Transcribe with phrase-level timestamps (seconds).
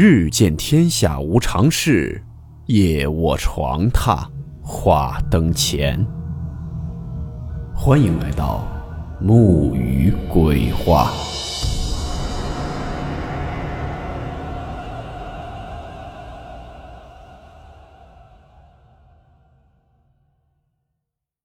[0.00, 2.24] 日见天下无常事，
[2.66, 4.24] 夜卧床榻
[4.62, 6.06] 话灯前。
[7.74, 8.64] 欢迎来到
[9.20, 11.10] 木鱼鬼话。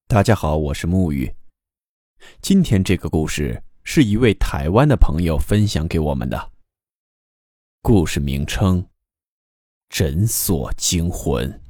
[0.08, 1.34] 大家好，我是木鱼。
[2.40, 6.53] 今天这个故事是一位台湾的朋友分享给我们的。
[7.86, 8.88] 故事名称：
[9.90, 11.62] 诊所惊魂。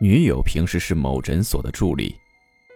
[0.00, 2.16] 女友平时是某诊所的助理，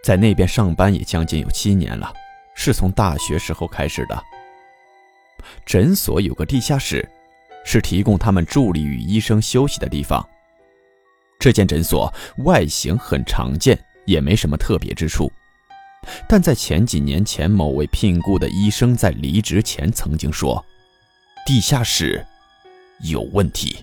[0.05, 2.13] 在那边上班也将近有七年了，
[2.55, 4.23] 是从大学时候开始的。
[5.65, 7.05] 诊所有个地下室，
[7.65, 10.25] 是提供他们助理与医生休息的地方。
[11.37, 12.09] 这间诊所
[12.45, 15.29] 外形很常见，也没什么特别之处。
[16.27, 20.63] 但在前几年前，某位聘雇的医生在离职前曾经说
[21.45, 22.25] ：“地下室
[23.01, 23.77] 有问题。”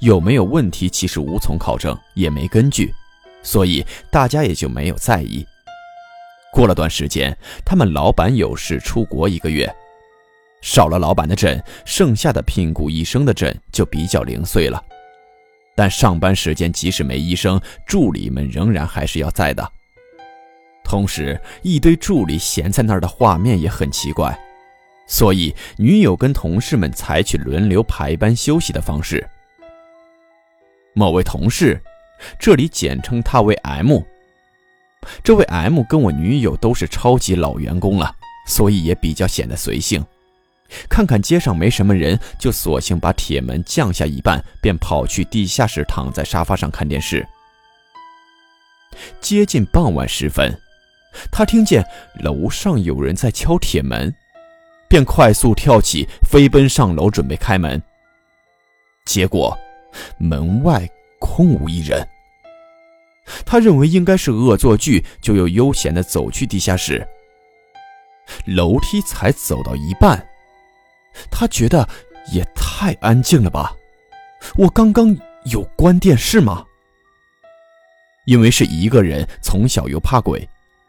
[0.00, 2.92] 有没有问题，其实无从考证，也没根据，
[3.42, 5.46] 所以大家也就没有在意。
[6.52, 9.72] 过了段时间，他们老板有事出国一个月，
[10.62, 14.82] 少了老板的诊，剩下的聘雇医生的诊就比较零碎了。
[15.76, 19.72] 但上班时间即使没医生，助理们仍然还是要在的。
[20.88, 24.36] 同时，一堆助理闲在那儿的画面也很奇怪，
[25.06, 29.28] 所以女友跟同事们采取轮流排班休息的方式。
[30.94, 31.78] 某位同事，
[32.38, 34.00] 这里简称他为 M。
[35.22, 38.10] 这位 M 跟我女友都是超级老员工了，
[38.46, 40.02] 所以也比较显得随性。
[40.88, 47.28] 看看街上没什么人，就索性把铁门降下一半，便跑去地下室躺在沙发上看电视。
[49.20, 50.58] 接近傍晚时分。
[51.30, 51.84] 他听见
[52.20, 54.14] 楼上有人在敲铁门，
[54.88, 57.80] 便快速跳起，飞奔上楼准备开门。
[59.04, 59.56] 结果，
[60.18, 62.06] 门外空无一人。
[63.44, 67.06] 他认为应该是恶作剧，就又悠闲地走去地下室。
[68.46, 70.26] 楼梯才走到一半，
[71.30, 71.88] 他觉得
[72.32, 73.74] 也太安静了吧？
[74.56, 75.16] 我刚刚
[75.46, 76.64] 有关电视吗？
[78.26, 80.46] 因为是一个人，从小又怕鬼。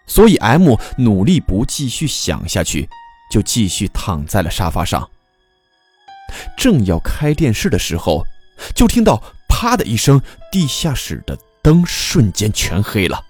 [0.10, 2.90] 所以，M 努力不继续想下去，
[3.32, 5.08] 就继续躺在了沙发上。
[6.58, 8.26] 正要开电视的时候，
[8.74, 10.20] 就听到“啪”的一声，
[10.52, 13.24] 地下室的灯瞬间全黑了。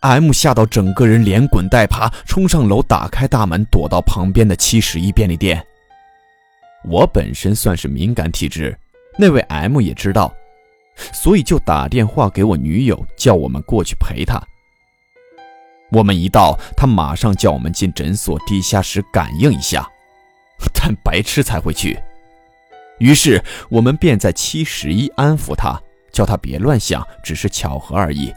[0.00, 5.64] M 吓到整个人连滚带爬，冲上楼，打开大门，躲到旁边的七十一便利店。
[6.84, 8.76] 我本身算是敏感体质，
[9.18, 10.34] 那位 M 也知道，
[11.12, 14.42] 所以就打电话给我女友，叫我们过去陪他。
[15.90, 19.88] 我们一到，他马上叫我们进诊所地下室感应一下，
[20.72, 21.98] 但白痴才会去。
[22.98, 25.80] 于是我们便在七十一安抚他，
[26.12, 28.32] 叫他别乱想，只是巧合而已。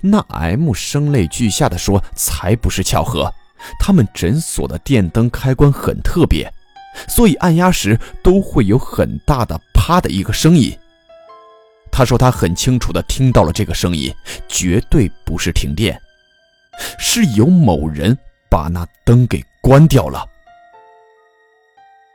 [0.00, 3.32] 那 M 声泪俱下的说：“才不是巧合，
[3.78, 6.52] 他们诊所的电灯开关很特别，
[7.08, 10.76] 所以按压时都会有很大的啪的一个声音。”
[11.90, 14.14] 他说他很清楚地听到了这个声音，
[14.48, 16.00] 绝对不是停电，
[16.98, 18.16] 是有某人
[18.48, 20.24] 把那灯给关掉了。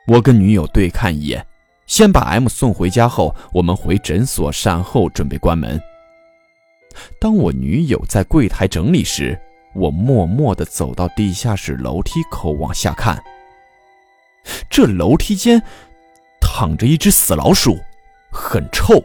[0.07, 1.45] 我跟女友对看一眼，
[1.85, 5.81] 先把 M 送回家后，我们回诊所善后，准备关门。
[7.19, 9.39] 当我女友在柜台整理时，
[9.73, 13.21] 我默默地走到地下室楼梯口往下看，
[14.69, 15.61] 这楼梯间
[16.39, 17.79] 躺着一只死老鼠，
[18.31, 19.03] 很臭。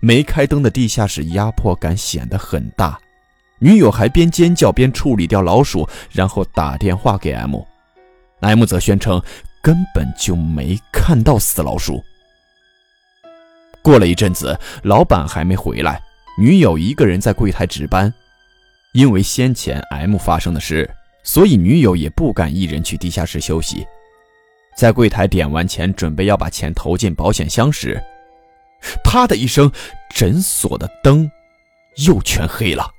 [0.00, 2.98] 没开灯的地下室压迫感显得很大，
[3.58, 9.22] 女友还边尖叫边处理掉老鼠，然后打电话给 M，M 则宣称
[9.62, 12.02] 根本就没看到死老鼠。
[13.82, 16.00] 过了一阵子，老板还没回来，
[16.38, 18.12] 女友一个人在柜台值班，
[18.92, 20.90] 因为先前 M 发生的事，
[21.22, 23.86] 所以女友也不敢一人去地下室休息，
[24.76, 28.02] 在柜台点完钱，准备要把钱投进保险箱时。
[29.02, 29.70] 啪的一声，
[30.14, 31.30] 诊所的灯
[32.06, 32.90] 又全黑了。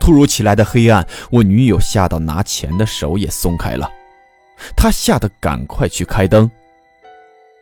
[0.00, 3.90] 突如其来的黑暗，我女友吓到拿钱的手也松开了。
[4.76, 6.50] 她吓得赶快去开灯，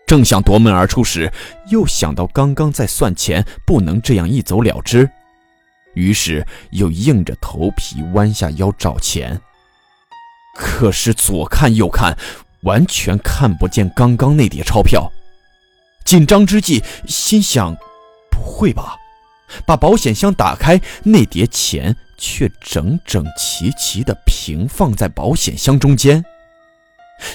[0.06, 1.32] 正想夺门而出时，
[1.69, 5.08] 又想到刚刚在算钱，不能这样一走了之，
[5.94, 9.41] 于是又硬着头皮弯下腰找钱。
[10.55, 12.17] 可是左看右看，
[12.62, 15.11] 完全看不见刚刚那叠钞票。
[16.05, 17.77] 紧张之际，心想
[18.31, 18.97] ：“不会吧？
[19.67, 26.25] 把保险箱打开，那叠钱却整整齐齐地平放在保险箱中间，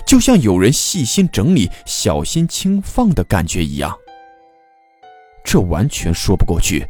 [0.06, 3.96] 就像有人细心整理、小心轻放的感觉一样。
[5.44, 6.88] 这完全说不过去。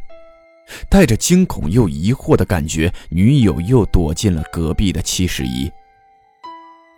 [0.90, 5.70] 带着惊恐又疑惑的感觉，女友又躲进了隔壁的七十一。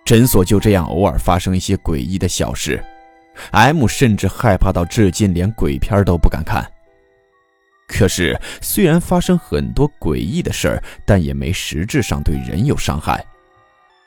[0.04, 2.84] 诊所就这样偶尔发生一些诡异的小事
[3.52, 6.64] ，M 甚至害怕到至今连鬼片都不敢看。
[7.88, 13.24] 可是，虽然发生很多诡异的事儿，但也没实质上对人有伤害。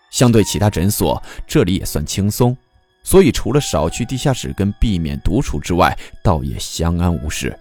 [0.10, 2.56] 相对其他诊所，这里也算轻松，
[3.04, 7.58] 所以除了少去地下室跟避免独处之外，倒也相安无事。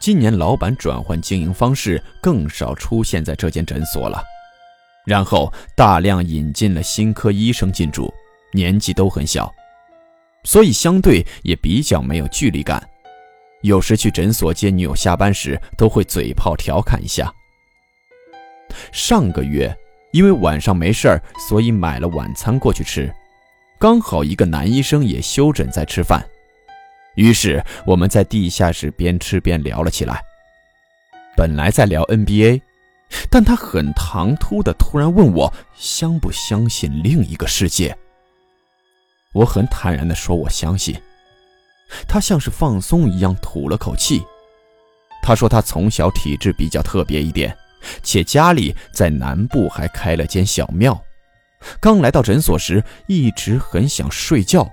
[0.00, 4.20] 今年老板转换经营方式，更少出现在这间诊所了，
[5.06, 8.12] 然后大量引进了新科医生进驻，
[8.52, 9.52] 年纪都很小，
[10.44, 12.86] 所以相对也比较没有距离感。
[13.62, 17.32] 有时去诊所接女友下班时，都会嘴炮调侃一下。
[18.90, 19.76] 上个月
[20.12, 23.12] 因为晚上没事儿，所以买了晚餐过去吃，
[23.78, 26.26] 刚好一个男医生也休诊在吃饭，
[27.16, 30.22] 于是我们在地下室边吃边聊了起来。
[31.36, 32.62] 本来在聊 NBA，
[33.30, 37.96] 但他很唐突的突然问我相不相信另一个世界。
[39.32, 40.96] 我很坦然的说我相信。
[42.06, 44.22] 他像是放松一样吐了口气。
[45.22, 47.56] 他说他从小体质比较特别一点，
[48.02, 50.98] 且家里在南部还开了间小庙。
[51.78, 54.68] 刚来到诊所时，一直很想睡觉，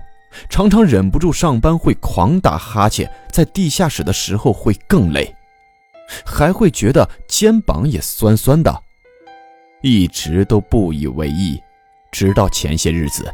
[0.48, 5.34] 常常忍不住上班会狂打哈欠，在地下室的时候会更累，
[6.24, 8.82] 还会觉得肩膀也酸酸的，
[9.82, 11.60] 一直都不以为意，
[12.10, 13.30] 直到前些日子。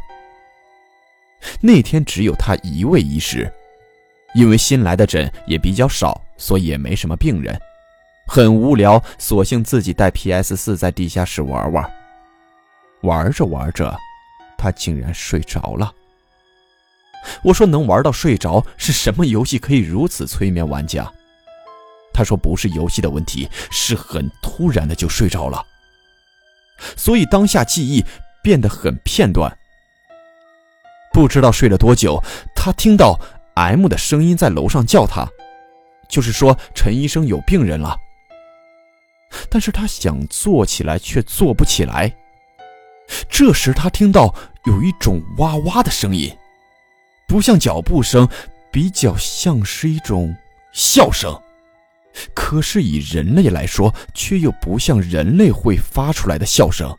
[1.61, 3.51] 那天只有他一位医师。
[4.33, 7.57] 因为新来的诊也比较少，所以也没什么病人，
[8.27, 11.89] 很无聊，索性自己带 PS 四在地下室玩玩。
[13.01, 13.97] 玩着玩着，
[14.57, 15.89] 他竟然睡着了。
[17.43, 21.09] 我说：“能玩到睡着是什么游戏可以如此催眠玩家？”
[22.13, 25.65] 他说：“不是游戏的问题，是很突然的就睡着了，
[26.97, 28.03] 所以当下记忆
[28.43, 29.57] 变得很片段。
[31.15, 32.21] 不知道睡了多久，
[32.53, 33.17] 他听到。”
[33.55, 35.25] M 的声音在楼上叫他，
[36.09, 37.95] 就是说陈医生有病人了。
[39.49, 42.13] 但是他想坐起来却坐不起来。
[43.29, 44.35] 这时他听到
[44.65, 46.29] 有一种哇哇的声音，
[47.29, 48.27] 不像脚步声，
[48.69, 50.35] 比较像是一种
[50.73, 51.33] 笑声。
[52.33, 56.93] 可是以人类来说，却又不像人类会发出来的笑声。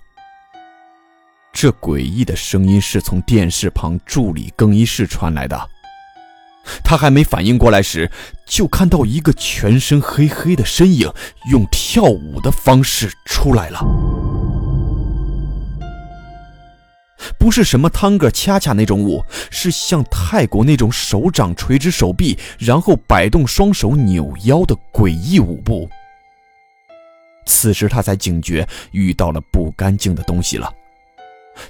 [1.58, 5.70] 这诡异的声音是从电视旁助理更衣室传来的。
[6.84, 8.10] 他还没反应过来时，
[8.46, 11.10] 就看到一个全身黑黑的身影
[11.50, 13.80] 用跳舞的方式出来了，
[17.38, 25.88] 不是什么汤哥恰恰那种舞，是像泰国那种手掌垂直手臂，然后摆动双手扭腰的诡异舞步。
[27.46, 30.70] 此时他才警觉遇到了不干净的东西了，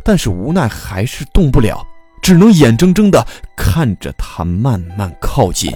[0.03, 1.87] 但是无奈还是动不了。
[2.23, 3.25] 只能眼睁睁地
[3.57, 5.71] 看着他慢慢靠近。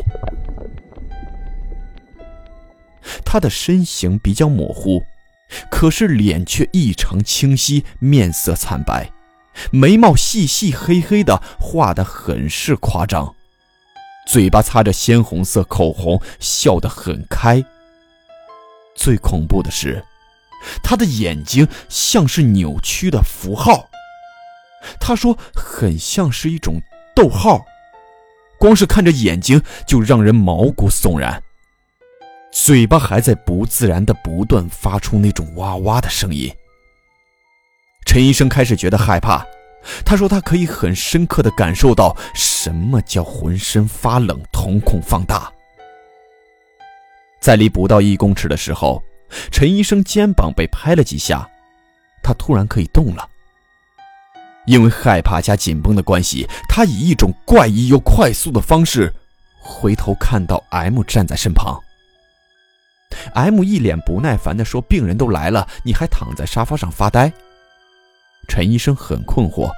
[3.24, 5.00] 他的身形比较模糊，
[5.70, 9.12] 可是脸却异常清晰，面色惨白，
[9.70, 13.32] 眉毛细细黑黑的，画得很是夸张，
[14.26, 17.64] 嘴巴擦着鲜红色口红，笑得很开。
[18.96, 20.04] 最恐怖的是，
[20.82, 23.88] 他的眼睛像是扭曲的符号。
[24.98, 26.80] 他说：“很像是一种
[27.14, 27.64] 逗号，
[28.58, 31.42] 光是看着眼睛就让人毛骨悚然。
[32.52, 36.52] 嘴巴还在不自然的不断发出那种哇哇的声音。”
[38.06, 39.46] 陈医生开始觉得害怕。
[40.04, 45.50] 他说：“他可以很深刻的感受到什么叫浑身发冷、瞳孔放大。”
[47.40, 49.02] 在离不到一公尺的时候，
[49.50, 51.48] 陈医生肩膀被拍了几下，
[52.22, 53.26] 他突然可以动了。
[54.66, 59.12] 因为害怕加紧绷的关系，他以一种怪异又快速的方式
[59.60, 61.80] 回头看到 M 站在身旁。
[63.34, 67.32] M 一脸不耐烦地说：“病人都来了，你还躺在沙发上发呆。”
[68.48, 69.70] 陈医生很困惑，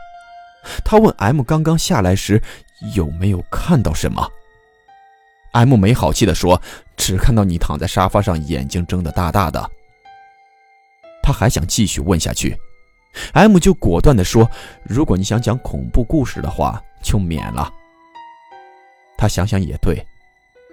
[0.85, 2.41] 他问 M 刚刚下来时
[2.95, 4.29] 有没有看到什么。
[5.53, 6.61] M 没好气地说
[6.97, 9.71] ：“只看到你躺在沙发上，眼睛睁得大大的。”
[11.23, 12.57] 他还想继续问下去。
[13.33, 14.51] M 就果断地说
[14.85, 17.73] ：“如果你想讲恐怖故事的话，就免了。”
[19.17, 20.05] 他想想也对，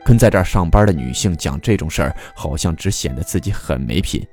[0.05, 4.25] 跟在这儿上班的女性讲这种事儿，好像只显得自己很没品。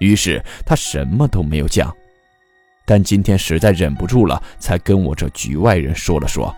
[0.00, 1.94] 于是他什么都没有讲，
[2.84, 6.54] 但今天实在忍不住了，才跟我这局外人说了说。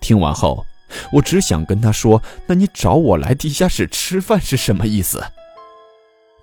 [0.00, 0.64] 听完后，
[1.12, 5.24] 我只想跟他说：“那你找我来地下室吃饭是什么意思？”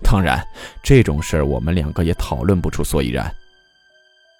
[0.02, 0.42] 当然，
[0.82, 3.30] 这种事儿我们两个也讨论不出所以然。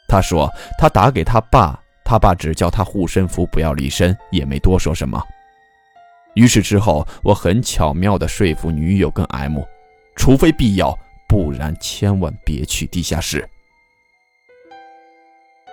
[0.08, 5.22] 他说他打给他爸，他爸只叫他护身符不要离身，也没多说什么。
[6.34, 9.60] 于是之后，我很巧妙地说服女友跟 M，
[10.16, 10.96] 除非必要，
[11.28, 13.46] 不然千万别去地下室。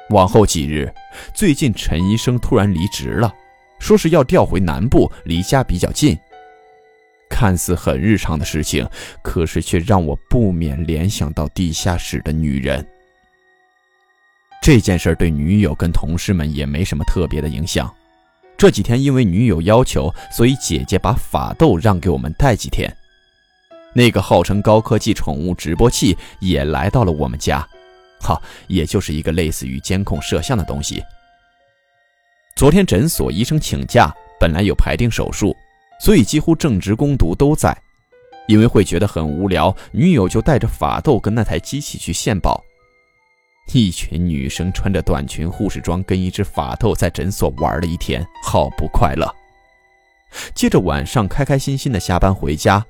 [0.09, 0.93] 往后几日，
[1.33, 3.33] 最近陈医生突然离职了，
[3.79, 6.17] 说是要调回南部，离家比较近。
[7.37, 8.87] 看似很日常的事情，
[9.21, 12.87] 可是却让我不免联想到地下室的女人。
[14.61, 17.93] 这件事对女友跟同事们也没什么特别的影响。
[18.57, 22.89] 这几天因为女友要求，所以姐姐把法斗让给我们带几天。
[23.93, 27.67] 那个号称高科技宠物直播器也来到了我们家，
[28.21, 31.03] 哈，也就是一个类似于监控摄像的东西。
[32.55, 35.53] 昨天诊所医生请假，本来有排定手术，
[35.99, 37.75] 所以几乎正职工读都在。
[38.47, 42.63] 因为会觉得很无聊，女友就带着法斗跟那台机器去献宝。
[43.73, 49.27] 一群女生穿着短裙、护士装，跟一只法斗在诊所玩了一天，好不快乐。
[50.53, 52.85] 接着晚上开开心心的下班回家，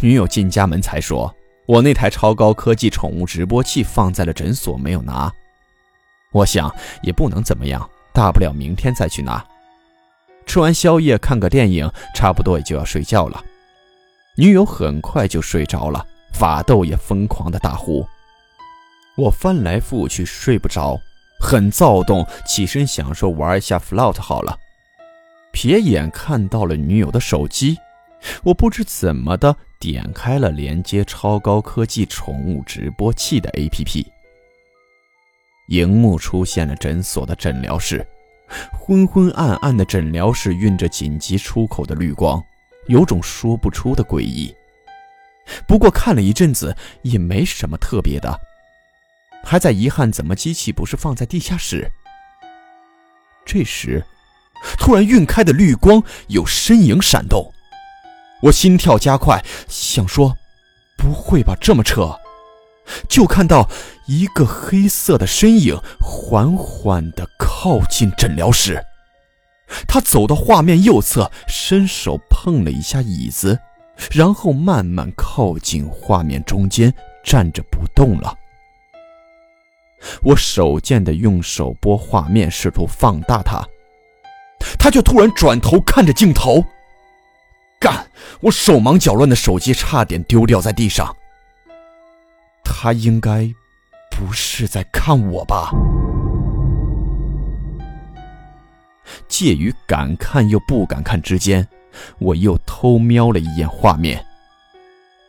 [0.00, 1.34] 女友进家门才说
[1.68, 5.30] ：“我那台超高科技宠物直播器放在了诊所，没有拿。”
[6.32, 9.44] 我想也不能怎么样，大不了明天再去拿。
[10.46, 13.42] 吃完宵夜，看个电影，差不多也就要睡觉了。
[14.36, 18.06] 女友很快就睡着了，法斗也疯狂的大呼。
[19.16, 20.98] 我翻来覆去睡不着，
[21.40, 24.58] 很躁动，起身想说玩一下 float 好了。
[25.52, 27.76] 瞥眼看到了女友的手机，
[28.42, 34.06] 我不知怎么的点开了连接超高科技宠物直播器的 APP。
[35.68, 38.06] 荧幕出现了诊所的诊疗室，
[38.72, 42.42] 昏昏暗暗的诊疗室晕着紧急出口的绿光，
[42.86, 44.54] 有种说不出的诡异。
[45.66, 48.40] 不过看了一阵子也没什么特别的。
[49.44, 51.90] 还在遗憾怎么机器不是放在地下室？
[53.44, 54.04] 这时，
[54.78, 57.52] 突然晕开的绿光有身影闪动，
[58.40, 60.36] 我心跳加快，想说
[60.96, 62.16] ：“不会吧，这么扯！”
[63.08, 63.68] 就看到
[64.06, 68.84] 一个黑色的身影缓缓地靠近诊疗室，
[69.86, 73.58] 他走到画面右侧，伸手碰了一下椅子，
[74.10, 76.92] 然后慢慢靠近画面中间，
[77.24, 78.36] 站着不动了。
[80.22, 83.64] 我手贱的用手拨画面，试图放大它，
[84.78, 86.64] 他却突然转头看着镜头。
[87.78, 88.06] 干！
[88.40, 91.16] 我手忙脚乱的手机差点丢掉在地上。
[92.74, 93.48] 他应该
[94.10, 95.70] 不是在看我吧？
[99.28, 101.68] 介于敢看又不敢看之间，
[102.18, 104.24] 我又偷瞄了一眼画面，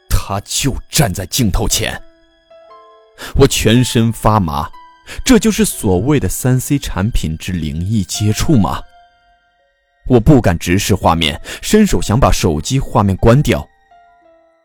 [0.09, 2.01] 他就站在镜头前。
[3.35, 4.69] 我全身发麻，
[5.23, 8.81] 这就是所谓的三 C 产品之灵异接触吗？
[10.07, 13.67] 我不敢直视画面，伸手想把手机画面关掉。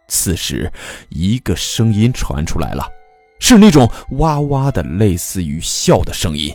[0.09, 0.73] 此时，
[1.11, 2.91] 一个声音传出来了，
[3.39, 6.55] 是那种哇哇的，类似于笑的声音。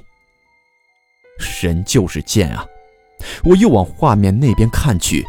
[1.61, 2.65] 人就是贱啊！
[3.43, 5.25] 我又往画面那边看去，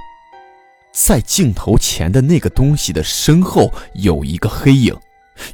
[0.92, 4.98] 在镜头前的那个东西的身后有一个黑影。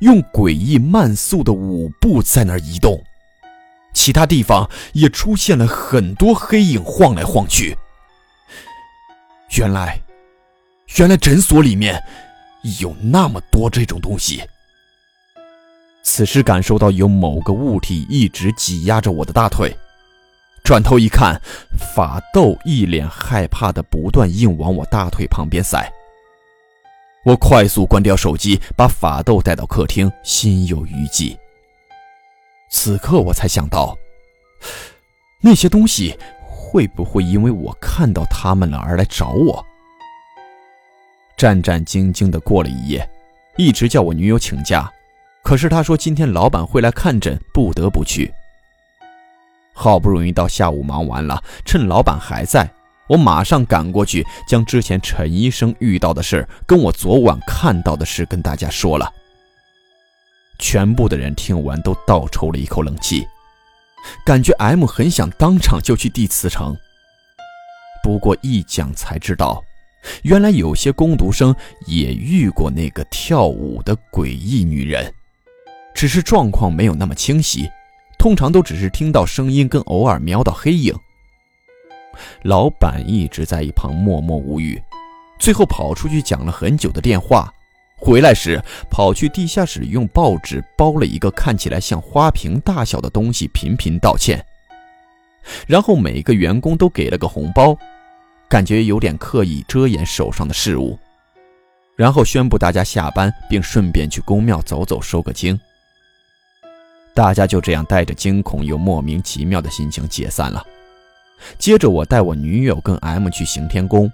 [0.01, 3.03] 用诡异慢速的舞步在那儿移动，
[3.95, 7.75] 其他地方也出现了很多黑影晃来晃去。
[9.57, 9.99] 原来，
[10.99, 11.99] 原来诊所里面
[12.81, 14.43] 有那么多这种东西。
[16.03, 19.77] 此时感受到有某个物体一直挤压着我的大腿，
[20.65, 21.41] 转头一看，
[21.95, 25.91] 法斗一脸害怕的不断硬往我大腿旁边塞。
[27.25, 31.39] 我快速关掉手机，把法斗带到客厅，心有余悸。
[32.71, 33.97] 此刻我才想到，
[35.43, 39.65] 那些东西会不会因为我看到他们了而来找我？
[41.41, 43.09] 战战兢兢的过了一夜，
[43.57, 44.93] 一直叫我女友请假，
[45.43, 48.31] 可是她说今天老板会来看诊，不得不去。
[49.73, 52.71] 好不容易到下午忙完了，趁老板还在。
[53.09, 59.11] 我马上赶过去，将之前陈医生遇到的事跟我昨晚看到的事跟大家说了。
[60.59, 63.27] 全部的人听完都倒抽了一口冷气，
[64.27, 66.77] 感觉 M 很想当场就去递辞呈。
[68.03, 69.65] 不过一讲才知道，
[70.23, 71.55] 原来有些工读生
[71.87, 75.13] 也遇过那个跳舞的诡异女人，
[75.95, 77.69] 只是状况没有那么清晰，
[78.19, 80.95] 通常都只是听到声音跟偶尔瞄到黑影。
[82.43, 84.83] 老板一直在一旁默默无语，
[85.39, 87.53] 最后跑出去讲了很久的电话，
[87.97, 94.45] 回来时跑去地下室用报纸包了一个看起来像花瓶大小的东西，频频道歉。
[95.67, 97.77] 然后每个员工都给了个红包，
[98.51, 100.99] 感觉有点刻意遮掩手上的事物。
[101.95, 105.59] 然后宣布大家下班，并顺便去公庙走走，收个经。
[107.15, 110.65] 大家就这样带着惊恐又莫名其妙的心情解散了。
[111.59, 114.11] 接着我带我女友跟 M 去行天宫，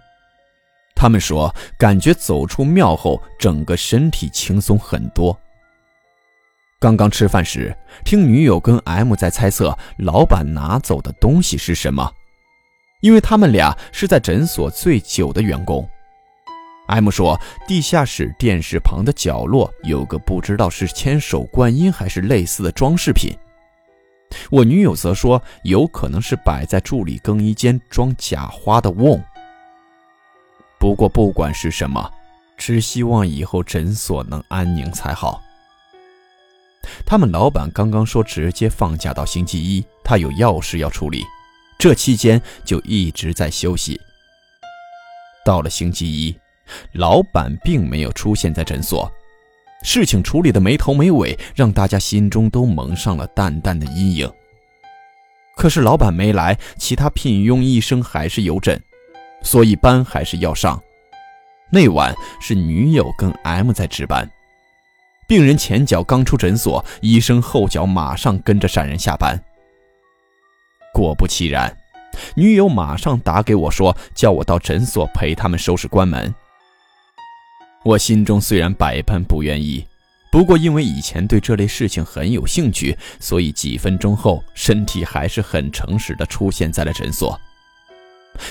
[0.95, 5.39] 他们说感觉走出庙后，整个身体轻松很多。
[6.79, 7.75] 刚刚吃饭时，
[8.05, 12.13] 听女友跟 M 在猜测老板拿走的东西是什么，
[13.01, 15.89] 因为他们俩是在诊所最久的员工。
[16.89, 23.37] M 说，地下室电视旁的角落有个不知道是千手观音还是类似的装饰品。
[24.51, 29.21] 我女友则说，有可能是摆在助理更衣间装假花的瓮。
[30.79, 32.09] 不过不管是什么，
[32.57, 35.43] 只希望以后诊所能安宁才好。
[37.05, 41.25] 他们老板刚刚说直接放假到星期一，他有要事要处理，
[41.79, 44.01] 这期间就一直在休息。
[45.45, 46.37] 到了星期一，
[46.93, 49.11] 老板并没有出现在诊所，
[49.83, 54.31] 事情处理的没头没尾，让大家心中都蒙上了淡淡的阴影。
[55.57, 58.83] 可是老板没来，其他聘用医生还是有诊，
[59.43, 60.83] 所以班还是要上。
[61.71, 64.29] 那晚是女友跟 M 在值班。
[65.29, 69.43] 病人前脚刚出诊所，医生后脚马上跟着闪人下班。
[70.97, 71.77] 果不其然，
[72.35, 76.35] 女友马上打给我说，叫我到诊所陪他们收拾关门。
[77.85, 79.87] 我心中虽然百般不愿意，
[80.33, 87.39] 不过因为以前对这类事情很有兴趣，所以几分钟后，身体还是很诚实的出现在了诊所。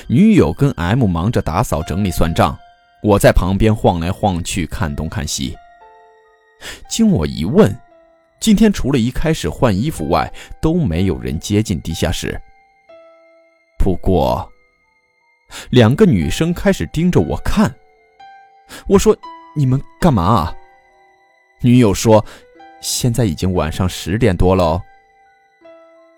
[0.05, 2.55] 女友跟 M 忙着打扫整理算账，
[3.01, 5.55] 我在旁边晃来晃去看东看西。
[6.87, 7.75] 经我一问，
[8.39, 12.39] 今天除了一开始换衣服外，都没有人接近地下室。
[13.79, 14.51] 不过，
[15.69, 17.73] 两个女生开始盯着我看。
[18.87, 19.15] 我说
[19.55, 20.55] ：“你们干嘛啊？”
[21.61, 22.23] 女友说
[22.81, 24.81] ：“现在已经晚上十点多了。”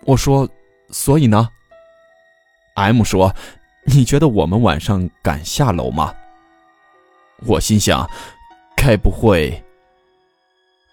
[0.04, 0.48] 我说
[0.90, 1.48] ：“所以呢
[2.74, 3.34] ？”M 说
[3.84, 6.14] ：“你觉得我们晚上敢下楼吗？”
[7.46, 8.08] 我心想
[8.76, 9.62] ：“该不会……”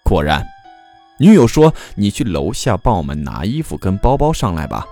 [0.04, 0.46] 果然，
[1.18, 4.86] 女友说：“你去楼下帮我们拿衣服跟包包上来吧。”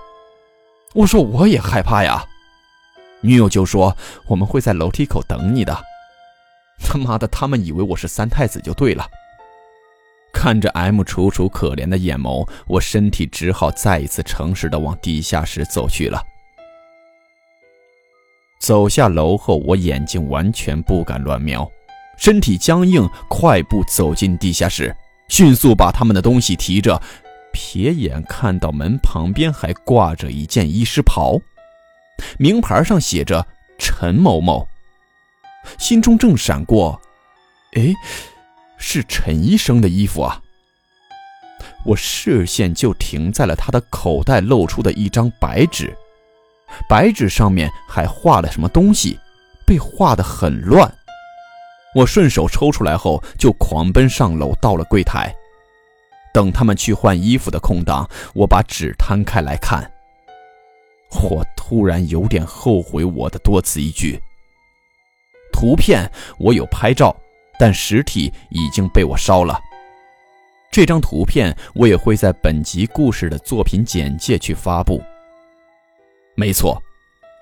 [0.95, 2.25] 我说：“我也害怕呀。”
[3.21, 3.95] 女友就说
[4.27, 5.77] ：“我们会在楼梯口等你的。”
[6.83, 9.07] 他妈的，他们以为我是三太子就对了。
[10.33, 16.21] 看着 M 楚楚可怜的眼眸，我身体只好再一次诚实的往地下室走去了。
[18.59, 21.71] 走下楼后，我眼睛完全不敢乱瞄，
[22.17, 24.95] 身体僵硬，快步走进地下室。
[25.27, 27.01] 迅速把他们的东西提着，
[27.53, 31.39] 瞥眼看到门旁边还挂着一件医师袍，
[32.37, 33.45] 名牌上写着
[33.77, 34.67] 陈某某。
[35.79, 37.01] 心中正闪过，
[37.73, 37.93] 哎，
[38.77, 40.41] 是陈医生的衣服啊！
[41.83, 45.95] 我视线就停在了他的口袋露出的一张白纸，
[46.87, 49.19] 白纸上面还画了什么东西，
[49.65, 50.93] 被画得很乱。
[51.95, 55.33] 我顺手抽出来后，就狂奔上楼，到了柜台。
[56.33, 59.89] 等他们去换衣服的空档，我把纸摊开来看。
[61.23, 64.19] 我突然有点后悔我的多此一举。
[65.53, 67.15] 图片我有拍照，
[67.57, 69.57] 但实体已经被我烧了。
[70.69, 75.01] 这张图片我也会在本集故事的作品简介去发布。
[76.35, 76.77] 没错。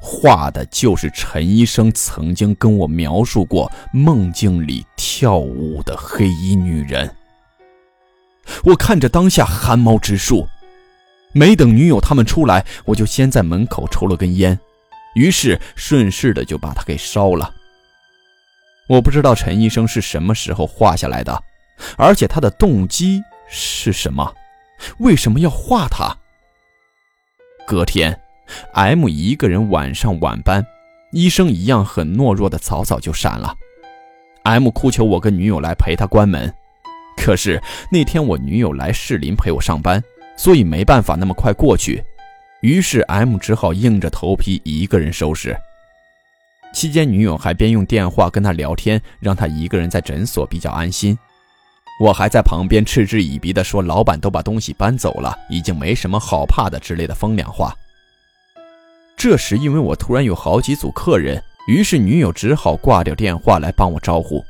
[0.05, 7.09] 画的就是陈医生曾经跟我描述过梦境里跳舞的黑衣女人。
[8.65, 10.45] 我看着当下汗毛直竖，
[11.31, 14.59] 没等女友他们出来，我就先在门口抽了根烟，
[15.15, 17.49] 于是顺势的就把它给烧了。
[18.89, 21.41] 我不知道陈医生是什么时候画下来的，
[21.95, 24.35] 而且他的动机是什么，
[24.97, 26.13] 为什么要画他？
[27.65, 28.19] 隔天。
[28.73, 30.65] M 一个人晚上晚班，
[31.11, 33.55] 医生一样很懦弱的早早就闪了。
[34.43, 36.53] M 哭求我跟女友来陪他关门，
[37.17, 37.61] 可是
[37.91, 40.03] 那天我女友来士林陪我上班，
[40.35, 42.03] 所以没办法那么快过去。
[42.61, 45.57] 于是 M 只好硬着头皮一个人收拾，
[46.73, 51.17] 期间，女友还边用电话跟他聊天，让他一个人在诊所比较安心。
[51.99, 57.71] 我还在旁边嗤之以鼻地说：“老板都把东西搬走了，已经没什么好怕的”之类的风凉话。
[59.15, 64.43] 这时，因为我突然有好几组客人，于是女友只好挂掉电话来帮我招呼。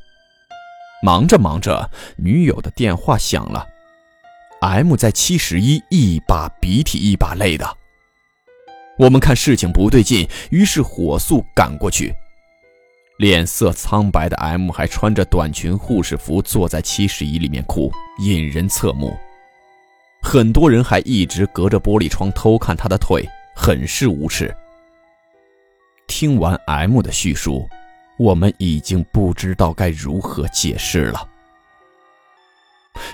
[1.03, 3.67] 忙着忙着，女友的电话响了。
[4.61, 7.77] M 在七十一，一把鼻涕一把泪的。
[8.97, 12.15] 我们看事情不对劲，于是火速赶过去。
[13.17, 19.15] 脸色苍白的 M 还穿着短裙护士服坐在七十一里面哭，引人侧目。
[20.21, 24.53] 很多人还一直隔着玻璃窗偷看他的腿，很是无耻。
[26.07, 27.67] 听完 M 的叙述，
[28.17, 31.27] 我们已经不知道该如何解释了。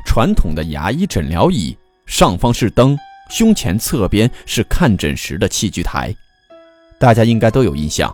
[0.05, 2.97] 传统的牙医诊疗椅上方是灯。
[3.29, 6.11] 胸前侧边是看诊时的器具台，
[6.97, 8.11] 大家应该都有印象。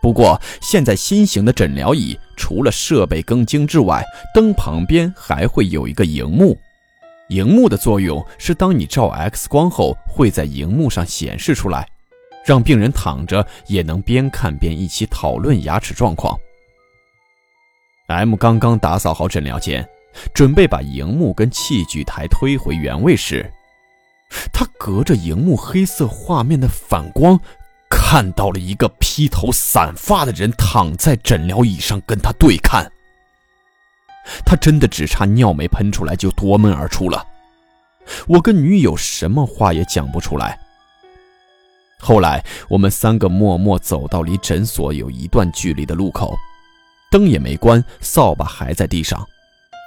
[0.00, 4.00] 不过现在新型的诊疗椅除了设备更精致外，
[4.32, 6.56] 灯旁边还会有一个荧幕。
[7.28, 11.86] 荧幕的作用是，当你照 X 光后，会在荧幕上显示出来，
[12.44, 16.38] 让病人躺着也能边看边一起讨论牙齿状况。
[18.06, 19.86] M 刚刚打扫好诊疗间，
[20.32, 23.50] 准备把荧幕跟器具台推回原位时。
[24.50, 27.38] 他隔着荧幕黑色画面的反光，
[27.90, 32.90] 看到了一个披头散发的人躺在诊疗椅上跟他对看。
[34.44, 37.26] 他真的只差尿没喷出来就夺门而出了。
[38.26, 40.58] 我跟女友什么话也讲不出来。
[41.98, 46.36] 后来我们三个默默走到离诊所有一段距离的路口，
[47.10, 49.26] 灯也没关，扫把还在地上，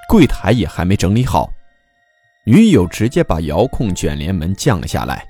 [0.09, 1.49] 柜台也还没整理好。
[2.43, 5.25] 女友直接把遥控卷帘门降了下来。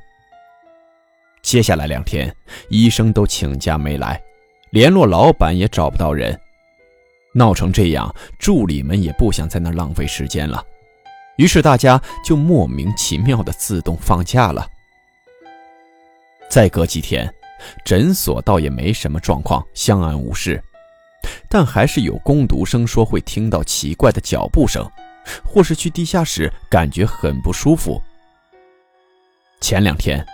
[1.44, 2.34] 接下来两天，
[2.70, 4.22] 医生都请假没来，
[4.72, 6.40] 联络老板也找不到人，
[7.34, 10.64] 闹成这样，助理们也不想在那浪费时间了，
[11.38, 14.68] 于是大家就莫名其妙的自动放假了。
[16.50, 17.34] 再隔几天，
[17.86, 20.62] 诊所倒也没什么状况，相安无事，
[21.50, 24.90] 但还是有工读生说会听到奇怪的脚步声。
[25.46, 28.02] 或是去地下室，感觉很不舒服。
[29.62, 30.26] 前两天，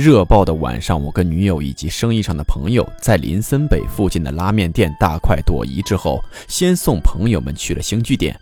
[0.00, 8.34] 热爆的晚上，我跟女友以及生意上的朋友在林森北附近的拉面店大快朵颐之后，先送朋友们去了星聚点。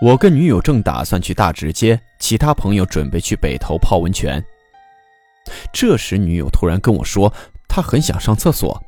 [0.00, 4.40] 我跟女友正打算去大直街，其他朋友准备去北头泡温泉。
[5.72, 7.32] 这时，女友突然跟我说，
[7.66, 8.80] 她很想上厕所。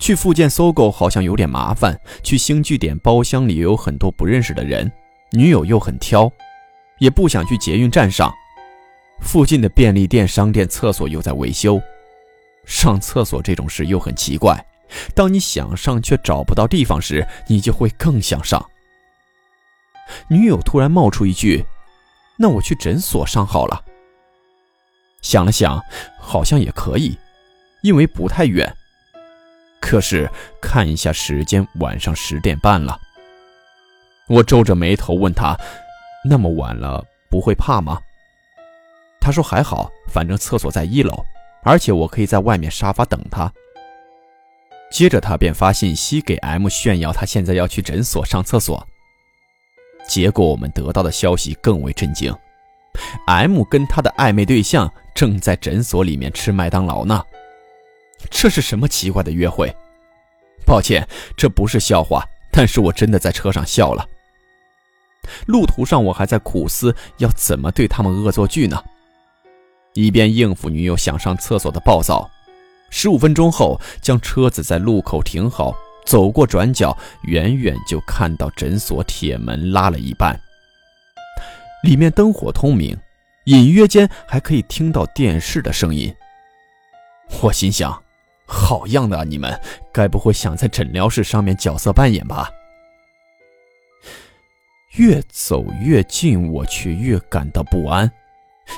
[0.00, 4.90] 去附近搜狗好像有点麻烦，去星聚点包厢里有很多不认识的人，
[5.30, 6.28] 女友又很挑，
[6.98, 8.32] 也不想去捷运站上。
[9.20, 11.80] 附近的便利店、商店厕所又在维修，
[12.64, 14.64] 上厕所这种事又很奇怪。
[15.14, 18.64] 当你想上却找不到地方时，你就会更想上。
[20.28, 21.64] 女友突然冒出一句
[22.38, 23.84] ：“那我去诊所上好了。”
[25.22, 25.82] 想了想，
[26.20, 27.18] 好像也可以，
[27.82, 28.72] 因为不太远。
[29.80, 32.96] 可是看一下时间，晚上十点半了。
[34.28, 35.58] 我皱着眉头问他
[36.28, 38.00] ：“那么晚了，不会怕吗？”
[39.26, 41.24] 他说：“还好，反正厕所在一楼，
[41.64, 43.52] 而且我可以在外面沙发等他。”
[44.88, 48.86] 接着他便发信息给 M 炫耀他现在要去诊所上厕所。
[50.06, 52.32] 结果我们得到的消息更为震惊
[53.26, 57.20] ：M 跟他的暧昧对象正在诊所里面吃麦当劳呢。
[58.30, 59.74] 这是什么奇怪的约会？
[60.64, 61.04] 抱歉，
[61.36, 64.08] 这不是笑话，但是我真的在车上笑了。
[65.46, 68.80] 路途上，我还在苦思要怎么对他们恶作剧呢，
[69.96, 72.30] 一边应付女友想上厕所的暴躁。
[72.90, 80.40] 十五分钟后，将车子在路口停好，走过转角，远远就看到诊所铁门拉了一半，
[81.82, 82.96] 里面灯火通明，
[83.46, 86.14] 隐约间还可以听到电视的声音。
[87.42, 88.00] 我心想。
[88.48, 89.24] 好样的啊！
[89.24, 89.60] 你们
[89.92, 92.48] 该不会想在诊疗室上面角色扮演吧？
[94.92, 98.08] 越走越近，我却越感到不安，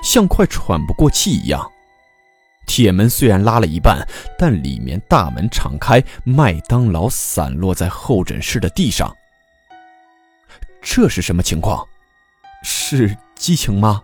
[0.03, 1.70] 像快喘不过气一样。
[2.66, 4.07] 铁门虽然拉了一半，
[4.38, 9.16] 但里面大门敞开，麦当劳散落在候诊室的地上。
[10.83, 11.87] 这是什么情况？
[12.62, 14.03] 是激情吗？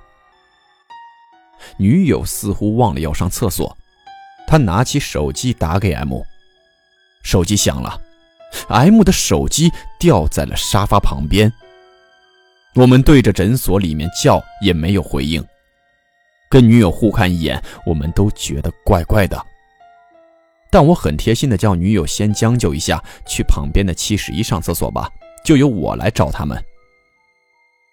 [1.77, 3.77] 女友似乎忘了要上厕所。
[4.47, 6.23] 她拿起手机打给 M，
[7.23, 8.01] 手机响了
[8.69, 11.53] ，M 的手机掉在了沙发旁边。
[12.75, 15.45] 我们对着诊所里面叫，也没有回应。
[16.55, 19.45] 跟女友互看一眼，我们都觉得怪怪的。
[20.71, 25.11] 但我很贴心的叫女友先将就一下，去旁边的七十一上厕所吧，
[25.45, 26.65] 就由我来找他们。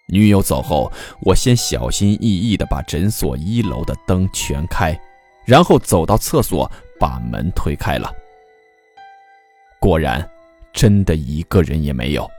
[0.06, 4.96] 女友走后，我先小心翼翼的把诊所一楼的灯全开，
[5.44, 6.70] 然后走到厕所，
[7.00, 8.14] 把门推开了。
[9.80, 10.24] 果然，
[10.72, 12.30] 真的一个人也没有。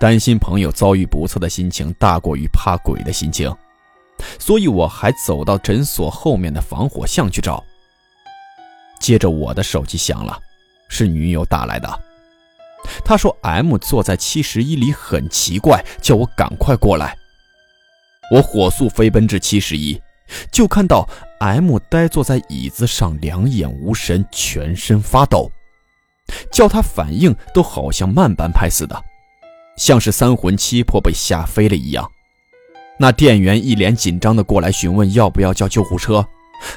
[0.00, 3.54] 担心朋友遭遇不测的心情大过于怕鬼的心情，
[4.38, 7.62] 所以我还走到诊所后面的防火巷去找。
[9.00, 10.38] 接着我的手机响了，
[10.88, 12.02] 是女友打来的。
[13.04, 17.16] 她说 M 坐在七十一里很奇怪，叫我赶快过来。
[18.32, 20.00] 我火速飞奔至七十一，
[20.50, 25.50] 就看到 M 呆坐在椅子上，两眼无神，全身发抖，
[26.50, 29.00] 叫他反应都好像慢半拍似的。
[29.76, 32.10] 像是三魂七魄被吓飞了一样，
[32.98, 36.26] 那店员一脸紧张的过来询问要不要叫救护车。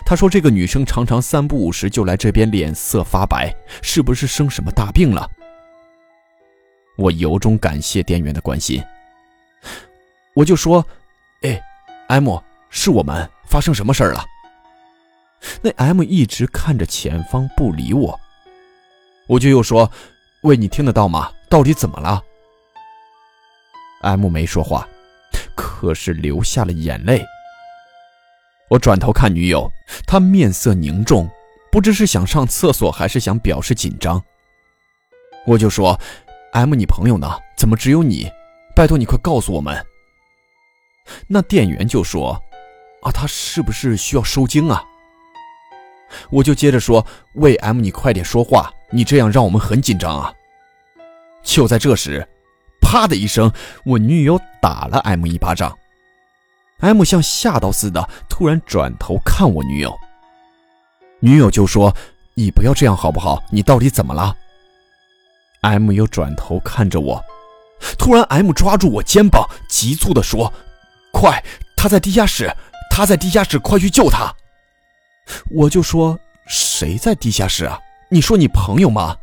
[0.06, 5.30] 他说这个女生常常三不五时就来这边，脸色发白，是不是生什么大病了？
[6.98, 8.84] 我由衷感谢店员的关心，
[10.34, 10.86] 我就说
[11.44, 11.62] ：“哎
[12.10, 12.38] ，M，
[12.70, 14.26] 是我们，发生什么事儿了？”
[15.62, 18.20] 那 M 一直看着前方不理我，
[19.28, 19.90] 我就又说
[20.44, 21.32] ：“喂，你听得到吗？
[21.50, 22.22] 到底怎么了？”
[24.04, 24.86] M 没说话，
[25.56, 27.24] 可是流下了眼泪。
[28.70, 29.72] 我转头看女友，
[30.06, 31.30] 她面色凝重，
[31.72, 34.22] 不知是想上厕所还是想表示紧张。
[35.46, 36.00] 我就说
[36.54, 37.28] ：“M，你朋友呢？
[37.58, 38.30] 怎么只有你？
[38.76, 39.84] 拜托你快告诉我们。”
[41.28, 42.39] 那店员就说
[43.02, 44.84] ：“啊，他是不是需要收精啊？”
[46.30, 50.34] 我就接着说：“喂，M，你快点说话，你这样让我们很紧张啊。”
[51.42, 52.28] 就在这时。
[52.89, 53.52] 啪的一声，
[53.86, 55.78] 我女友打了 M 一巴掌。
[56.80, 59.95] M 像吓到似的，突然转头看我女友。
[61.19, 61.95] 女友就说
[62.34, 63.43] ：“你不要这样好不好？
[63.52, 64.36] 你到底怎么了
[65.62, 67.23] ？”M 又转头看着我，
[67.99, 70.52] 突然 M 抓住我肩膀，急促地说
[71.13, 71.43] ：“快，
[71.78, 72.52] 他在地下室，
[72.89, 74.34] 他在地下室，快去救他！”
[75.54, 76.17] 我就说
[76.49, 77.78] ：“谁在地下室啊？
[78.10, 79.15] 你说你朋友吗？”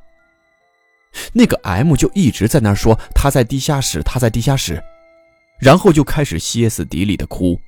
[1.33, 4.83] 那个 M 就一直在那说他在地下室，他在地下室，
[5.59, 7.61] 然后就开始歇斯底里的哭。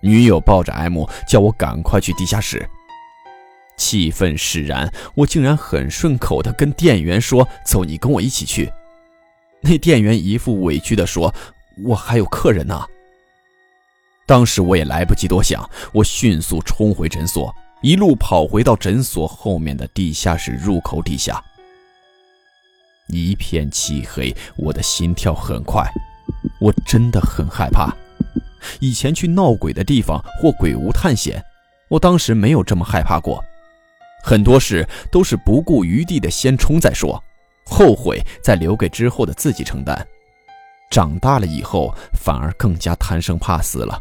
[0.00, 2.68] 女友抱着 M 叫我赶快去地下室。
[3.76, 8.72] 气愤使然，我竟然很顺口的跟店员说：“走，你跟我一起去。”
[9.60, 11.34] 那店员一副委屈的说
[11.82, 12.86] ：“我还有客人呢。”
[14.26, 21.42] 当时我也来不及多想，我迅速冲回诊所，一路跑回到诊所后面的地下室入口底下。
[23.14, 25.88] 一片漆黑，我的心跳很快，
[26.60, 27.94] 我真的很害怕。
[28.80, 31.40] 以前去闹鬼的地方或鬼屋探险，
[31.88, 33.42] 我当时没有这么害怕过。
[34.24, 37.22] 很多事都是不顾余地的先冲再说，
[37.64, 40.06] 后悔再留给之后的自己承担。
[40.90, 43.98] 长大了以后，反而更加贪生怕死了，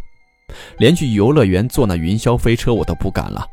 [0.80, 3.45] 连去游乐园坐那云霄飞车我都不敢了。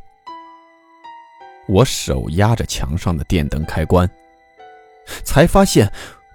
[1.68, 4.09] 我手压着墙上的电灯开关。
[5.25, 5.90] 才发现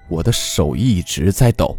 [0.08, 1.78] 我的手一直在抖，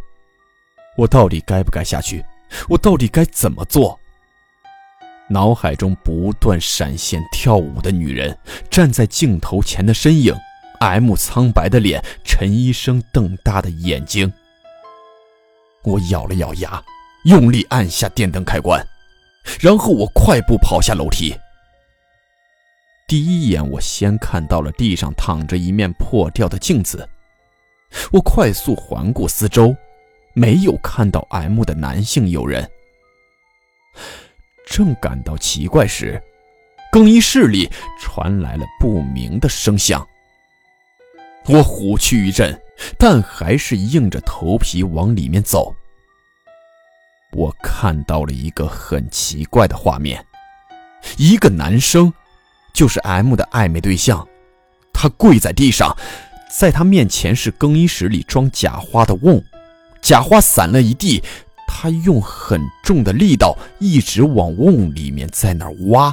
[0.97, 2.25] 我到底该不该下去？
[2.69, 3.99] 我到底该怎么做？
[5.29, 8.39] 脑海中不断闪现跳舞的女人，
[8.71, 10.33] 站在镜头前的身影
[10.79, 14.33] ，M 苍白的脸，陈医生瞪大的眼睛。
[15.83, 16.83] 我咬了咬牙，
[17.25, 18.81] 用力按下电灯开关，
[19.61, 21.35] 然后我快步跑下楼梯。
[23.09, 27.09] 第一眼，我先看到了地上躺着一面破掉的镜子。
[28.11, 29.77] 我快速环顾四周，
[30.35, 32.69] 没有看到 M 的男性友人。
[34.67, 36.21] 正感到奇怪时，
[36.91, 40.05] 更衣室里传来了不明的声响。
[41.47, 42.61] 我虎躯一震，
[42.99, 45.73] 但还是硬着头皮往里面走。
[47.31, 50.27] 我看到了一个很奇怪的画面：
[51.17, 52.13] 一个男生。
[52.77, 54.29] 就是 M 的暧昧对象，
[54.93, 55.97] 他跪在地上，
[56.55, 59.43] 在他面前是更衣室里装假花的瓮，
[60.03, 61.23] 假花散了一地，
[61.67, 66.13] 他用很重的力道一直往瓮里面在那挖，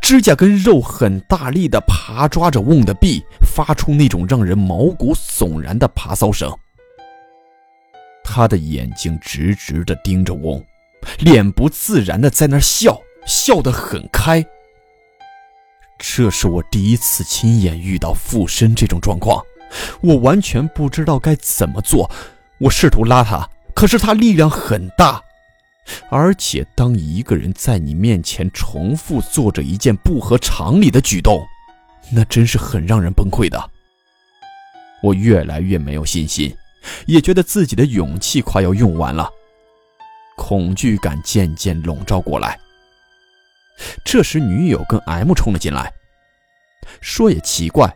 [0.00, 6.50] 指甲跟肉很大力的爬抓着瓮的壁，发出那种让人毛骨悚然的爬骚声。
[8.24, 10.64] 他的眼睛直直的盯着瓮，
[11.18, 14.42] 脸不自然的在那笑，笑得很开。
[16.02, 19.44] 这是我第一次亲眼遇到附身这种状况，
[20.00, 22.10] 我完全不知道该怎么做。
[22.58, 25.22] 我试图拉他，可是他力量很大，
[26.10, 31.46] 而且，当一个人在你面前重复做着一件不合常理的举动，
[32.10, 33.70] 那真是很让人崩溃的。
[35.02, 36.54] 我越来越没有信心，
[37.06, 39.30] 也觉得自己的勇气快要用完了，
[40.36, 42.58] 恐惧感渐渐笼罩过来。
[44.04, 45.92] 这时，女友跟 M 冲了进来。
[47.00, 47.94] 说也奇怪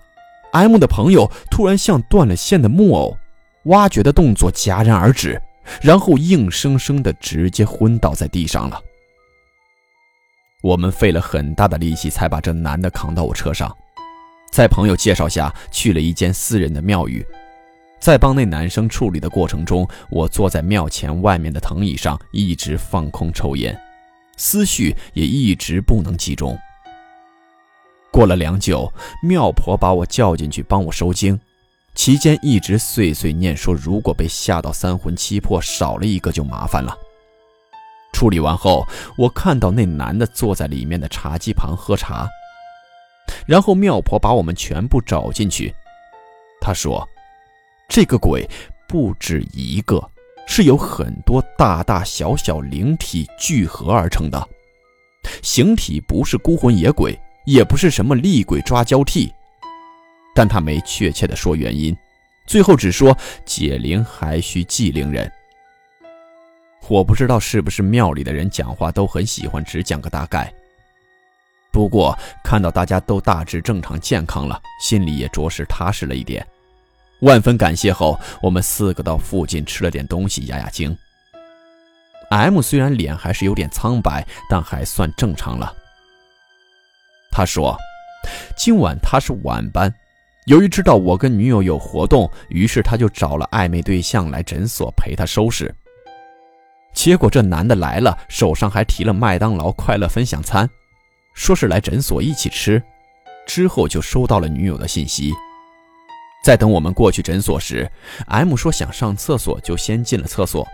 [0.52, 3.16] ，M 的朋友突然像断了线的木偶，
[3.64, 5.40] 挖掘的动作戛然而止。
[5.80, 8.78] 然后硬生生的直接昏倒在地上了。
[10.60, 13.74] 我们费了很大的力气才把这男的扛到我车上，
[14.52, 17.26] 在朋友介绍下去了一间私人的庙宇，
[17.98, 23.74] 在帮那男生处理的过程中，我坐在庙前外面的藤椅上，一直放空抽烟，
[24.36, 26.58] 思绪也一直不能集中。
[28.10, 28.92] 过了良久，
[29.22, 31.38] 庙婆把我叫进去帮我收经。
[31.94, 36.96] 期间一直碎碎念说：“如果被吓到三魂七魄，少了一个就麻烦了。”
[38.12, 42.28] 处理完后，我看到那男的坐在里面的茶几旁喝茶。
[43.46, 45.74] 然后庙婆把我们全部找进去。
[46.60, 47.08] 她说
[47.88, 48.48] ：“这个鬼
[48.88, 50.10] 不止一个，
[50.46, 54.48] 是有很多大大小小灵体聚合而成的，
[55.42, 59.32] 形体不是孤魂野鬼，也不是什么厉鬼抓交替。”
[60.34, 61.96] 但他没确切的说原因，
[62.46, 65.30] 最后只说解铃还需系铃人。
[66.88, 70.52] 我不知道是不是庙里的人讲话都很喜欢只讲个大概。
[71.72, 76.46] 不过看到大家都大致正常健康了，心里也着实踏实了一点。
[77.20, 80.96] 万分感谢后，我们四个到附近吃了点东西压压惊。
[82.30, 85.74] M 虽然脸还是有点苍白，但还算正常了。
[87.30, 87.76] 他说，
[88.56, 89.92] 今晚他是晚班。
[90.46, 95.74] 由于知道我跟女友有活动，于是他就找了暧昧对象来诊所陪他收拾。
[96.92, 100.68] 结果这男的来了，手上还提了麦当劳快乐分享餐，
[101.34, 102.82] 说是来诊所一起吃。
[103.46, 105.32] 之后就收到了女友的信息。
[106.44, 107.90] 在等我们过去诊所时
[108.26, 110.68] ，M 说想上厕所，就先进了厕所。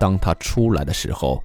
[0.00, 1.40] 当他出来的时候，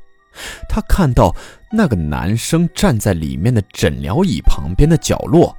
[0.68, 1.36] 他看到
[1.72, 5.56] 那个男生站在里面的诊疗椅旁边的角落。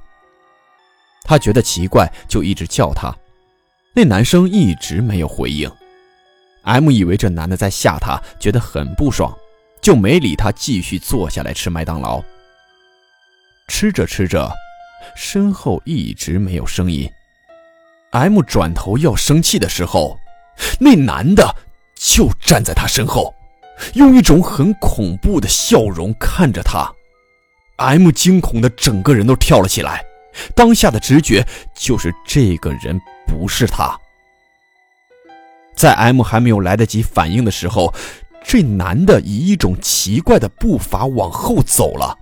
[1.23, 3.15] 他觉得奇怪，就一直叫他。
[3.93, 5.71] 那男生一直没有回应。
[6.63, 9.33] M 以为这男的在吓他，觉得很不爽，
[9.81, 12.21] 就没理他，继续坐下来吃麦当劳。
[13.69, 14.53] 吃着吃着，
[15.15, 17.09] 身后一直没有声音。
[18.11, 20.17] M 转头要生气的时候，
[20.79, 21.55] 那男的
[21.95, 23.33] 就站在他身后，
[23.93, 26.91] 用一种很恐怖的笑容看着他。
[27.77, 30.03] M 惊恐的整个人都跳了起来。
[30.55, 33.97] 当下的直觉就是这个人不是他。
[35.75, 37.93] 在 M 还没有来得及反应的时候，
[38.43, 42.17] 这男的以一种奇怪的步伐往后走了，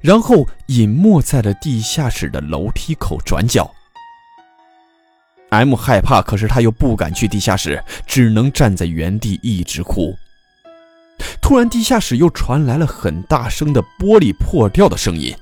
[0.00, 3.72] 然后隐没在了地下室的楼梯口转角。
[5.50, 10.14] M 害怕，可是他又不敢去地下室，只能站在原地一直哭。
[11.40, 15.34] 突然，地下室又传来了很大声的玻璃破掉的声音。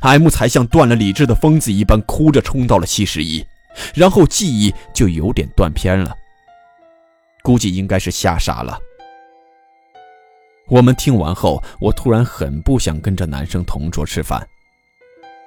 [0.00, 3.44] M 才像断了理智的疯子一般，哭着冲到了七十一，
[3.94, 6.14] 然后记忆就有点断片了，
[7.42, 8.78] 估计应该是吓傻了。
[10.68, 14.46] 我们听完后，我突然很不想跟着男生同桌吃饭。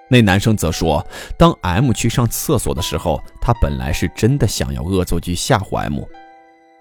[0.09, 1.05] 那男生则说，
[1.37, 6.03] 当 M 去上厕所的时候，他本来是真的想要恶作剧吓唬 M。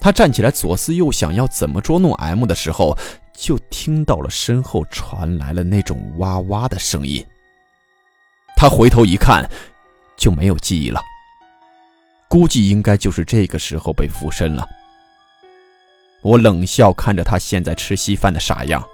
[0.01, 2.99] 他站起来左思右想要怎么捉弄 M 的时候，
[3.33, 7.25] 就听到了身后传来了那种哇哇的声音。
[8.57, 9.49] 他回头一看，
[10.17, 11.01] 就没有记忆了。
[12.29, 14.67] 估计应该就是这个时候被附身了。
[16.23, 18.85] 我冷笑看着他现在吃稀饭的傻样，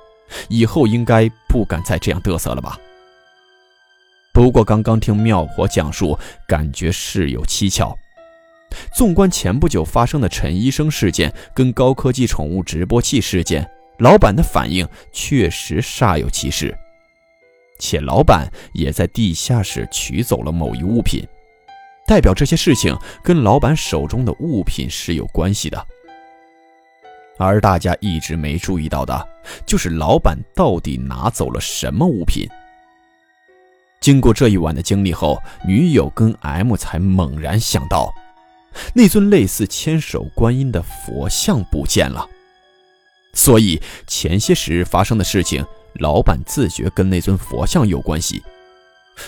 [0.49, 2.79] 以后应该不敢再这样嘚瑟了吧。
[4.39, 7.99] 不过刚刚听妙婆讲述，感觉事有蹊跷。
[8.95, 13.69] 纵观前不久发生的陈医生事件跟高科技宠物直播器事件，
[13.99, 16.73] 老板的反应确实煞有其事。
[17.81, 21.27] 且老板也在地下室取走了某一物品，
[22.07, 25.85] 代表这些事情跟老板手中的物品是有关系的。
[27.39, 29.29] 而大家一直没注意到的，
[29.67, 32.49] 就是老板到底拿走了什么物品。
[34.01, 38.13] 经过这一晚的经历后，女友跟 M 才猛然想到，
[38.95, 42.29] 那尊类似千手观音的佛像不见了。
[43.35, 45.65] 所以前些时日发生的事情。
[45.95, 48.41] 老板自觉跟那尊佛像有关系，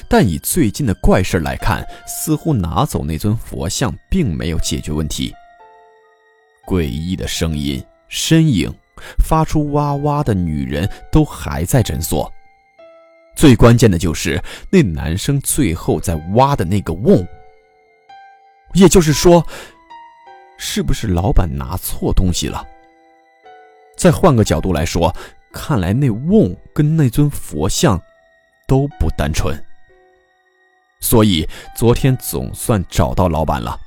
[0.08, 5.34] 但以最近的怪事来看，似乎拿走那尊佛像并没有解决问题。
[6.64, 8.72] 诡异的声音、身影
[9.26, 12.32] 发出哇哇的女人都还在诊所。
[13.34, 17.26] 最关键的就是那男生最后在挖的那个瓮，
[18.74, 19.46] 也就是说，
[20.58, 22.66] 是不是老板拿错东西了？
[23.96, 25.14] 再换个角度来说，
[25.52, 28.00] 看来那瓮跟那尊佛像
[28.66, 29.56] 都不单纯。
[31.00, 33.78] 所以昨天总算找到老板了，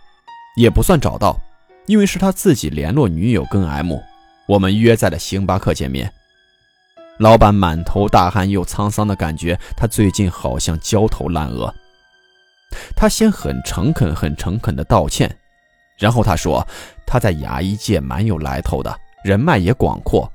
[0.55, 1.39] 也不算找到，
[1.85, 3.99] 因为是他自己联络女友跟 M，
[4.47, 6.11] 我们约在了星巴克见面。
[7.23, 11.73] 老板满头大汗又沧桑的感觉，他最近好像焦头烂额。
[12.97, 15.33] 他先很诚恳、很诚恳的道歉，
[15.97, 16.67] 然后他说
[17.07, 18.93] 他在牙医界蛮有来头的，
[19.23, 20.29] 人脉也广阔。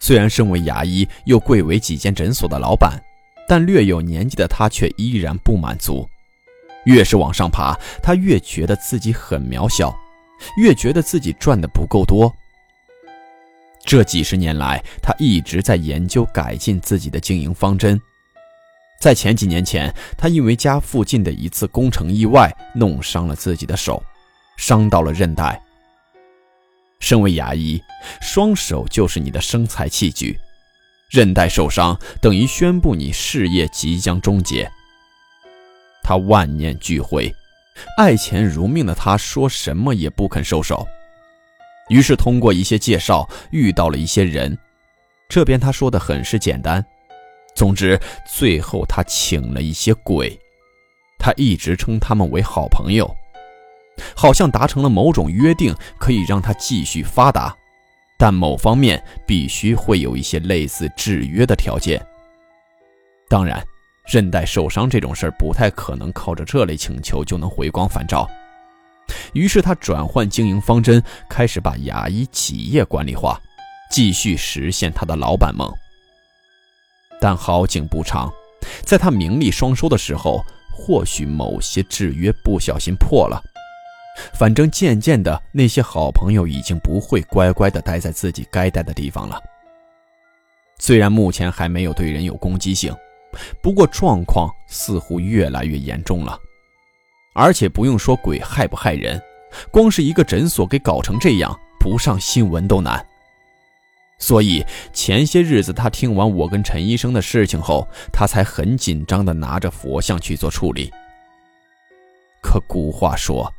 [0.00, 3.00] 虽然身为牙医又贵为几间诊所的老板，
[3.46, 6.04] 但略有年纪的他却依然不满足。
[6.86, 9.96] 越是往上爬，他越觉得自己很渺小，
[10.56, 12.34] 越觉得自己赚的不够多。
[13.90, 18.00] 这几十年来，他一直在研究改进自己的经营方针。
[19.00, 24.00] 在前几年前，他因为家附近的一次工程意外，弄伤了自己的手，
[24.56, 25.60] 伤到了韧带。
[27.00, 27.82] 身为牙医，
[28.20, 30.38] 双手就是你的生财器具，
[31.10, 34.70] 韧带受伤等于宣布你事业即将终结。
[36.04, 37.28] 他万念俱灰，
[37.96, 40.86] 爱钱如命的他，说什么也不肯收手。
[41.90, 44.56] 于是通过一些介绍遇到了一些人，
[45.28, 46.82] 这边他说的很是简单。
[47.54, 50.38] 总之，最后他请了一些鬼，
[51.18, 53.12] 他一直称他们为好朋友，
[54.16, 57.54] 好像达成了某种约定，可以让他继续发达，
[58.16, 62.00] 但某方面必须会有一些类似制约的条件。
[63.28, 63.62] 当然，
[64.06, 68.30] 韧带受伤这种事儿不太可能靠着这类请求就能回光返照。
[69.32, 73.40] 于是他转换经营方针，开始把牙医企业管理化，
[73.90, 75.72] 继续实现他的老板梦。
[77.20, 78.32] 但好景不长，
[78.82, 83.42] 在他名利双收的时候，或许某些制约不小心破了。
[84.34, 89.40] 反正渐渐的，那些好朋友已经不会乖乖的待在自己该待的地方了。
[90.78, 92.94] 虽然目前还没有对人有攻击性，
[93.62, 96.38] 不过状况似乎越来越严重了。
[97.32, 99.20] 而且不用说鬼害不害人，
[99.70, 103.04] 光是一个诊所给搞成这样，不上新闻都难。
[104.18, 110.90] 所以前些日子他听完我跟陈医生的事情后，他才很紧张的拿着佛像去做处理。
[112.42, 113.50] 可古话说，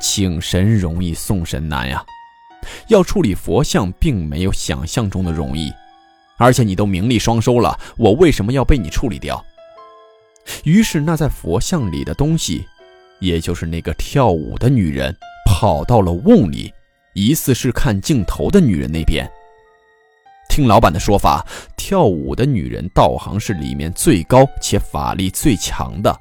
[0.00, 2.04] 请神容易送神难呀，
[2.88, 5.72] 要处理佛像并没有想象中的容易。
[6.38, 9.42] 而且你都名利双收了，我为什么要被你处理掉？
[10.64, 12.66] 于是那在佛像里的东西。
[13.22, 15.16] 也就是那个跳舞的女人
[15.46, 16.74] 跑到了瓮里，
[17.14, 19.24] 疑似是看镜头的女人那边。
[20.48, 21.46] 听老板的说法，
[21.76, 26.14] 跳舞的女人道行是里面最高且法力最强的。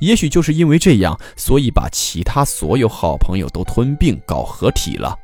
[0.00, 5.16] 也许就是因为这样，所以把其他所有好朋友都吞并搞合体了。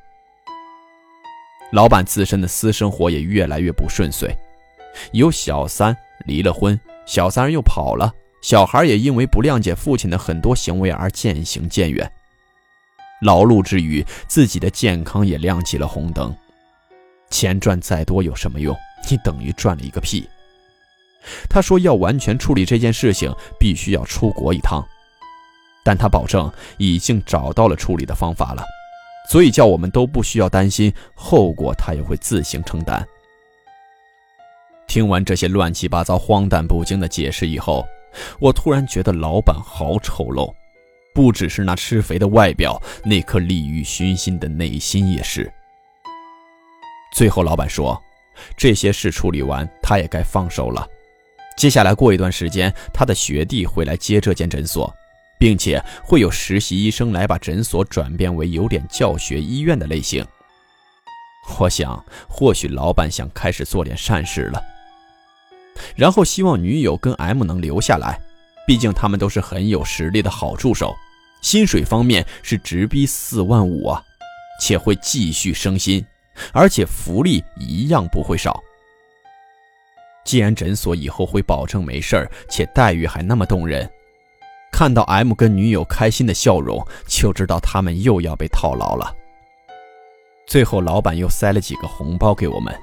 [1.73, 4.33] 老板自身的私生活也越来越不顺遂，
[5.11, 8.15] 有小三离了婚，小三又跑了。
[8.45, 12.13] 小孩也因为不谅解父亲的很多行为而渐行渐远。
[13.23, 16.37] 劳碌之余，自己的健康也亮起了红灯。
[17.31, 18.77] 钱赚再多有什么用？
[19.09, 20.29] 你等于赚了一个屁。
[21.49, 24.87] 他说要完全处理这件事情，必须要出国一趟，
[25.83, 28.63] 但他保证已经找到了处理的方法了，
[29.31, 33.03] 所以叫我们都不需要担心后果，他也会自行承担。
[34.87, 37.83] 听完这些乱七八糟、荒诞不经的解释以后。
[38.39, 40.53] 我突然觉得老板好丑陋，
[41.15, 45.53] 不只是那吃肥的外表，那颗利欲熏心的内心也是。
[47.13, 48.01] 最后，老板说，
[48.57, 50.87] 这些事处理完，他也该放手了。
[51.57, 54.93] 接下来过一段时间，他的学弟会来接这间诊所，
[55.39, 60.27] 并且会有实习医生来把诊所转变为有点教学医院的类型。
[61.61, 64.61] 我想，或许老板想开始做点善事了。
[65.97, 68.21] 然后希望女友跟 M 能留下来，
[68.67, 70.95] 毕竟他们都是很有实力的好助手，
[71.43, 74.03] 薪水方面是直逼四万五啊，
[74.61, 76.05] 且会继续升薪，
[76.53, 78.63] 而且福利一样不会少。
[80.25, 83.89] 既然诊所以后会保证没事儿，且待遇还那么动人，
[84.73, 89.15] 看到 M 跟女友开心的笑容，就知道他们又要被套牢了。
[90.47, 92.75] 最后，老板又塞了几个红包给我们，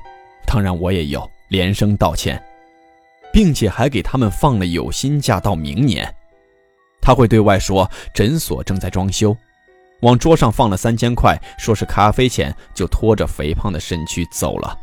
[0.45, 2.41] 当然我也有，连声道歉。
[3.33, 6.13] 并且还给他们放了有薪假到明年，
[7.01, 9.35] 他会对外说诊所正在装修，
[10.01, 14.77] 往桌上放了三千块，说是咖啡钱，就拖着肥胖的身躯走了。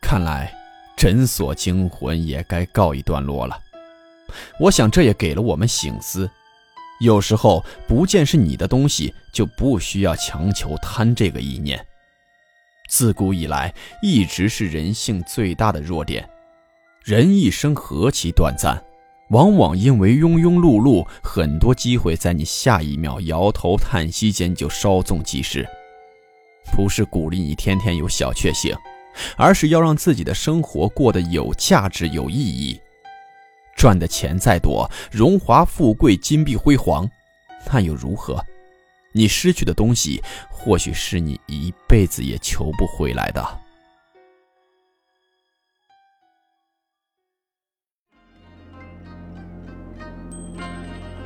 [0.00, 0.52] 看来，
[0.96, 3.58] 诊所惊魂也该告一段落了。
[4.58, 6.28] 我想，这也给了我们醒思：
[7.00, 11.84] 有时候不见是你的东西，就不需要强求贪这个意念。
[12.88, 13.72] 自古以来，
[14.02, 16.28] 一直是人性最大的弱点。
[17.04, 18.80] 人一生何其短暂！
[19.30, 25.66] 往往因为庸庸碌碌，很多机会在你下一秒摇头叹息间就稍纵即逝。
[26.76, 28.72] 不是鼓励你天天有小确幸，
[29.36, 32.78] 而是要让自己的生活过得有价值、有意义。
[33.76, 37.10] 赚的钱再多，荣华富贵、金碧辉煌，
[37.72, 38.40] 那又如何？
[39.12, 43.61] 你失去的东西，或许是你一辈子也求不回来的。